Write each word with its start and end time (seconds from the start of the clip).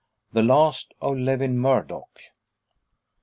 THE 0.33 0.41
LAST 0.41 0.95
OF 0.99 1.15
LEWIN 1.17 1.59
MURDOCK. 1.59 2.19